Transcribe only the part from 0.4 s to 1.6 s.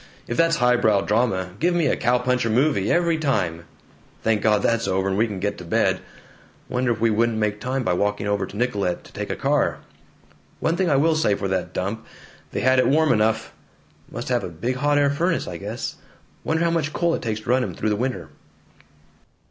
highbrow drama,